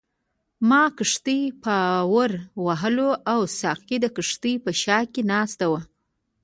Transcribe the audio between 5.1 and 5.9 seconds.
کې ناست وو.